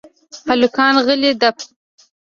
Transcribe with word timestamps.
هلکان 0.49 0.95
غلي 1.05 1.31
دپ. 1.41 1.57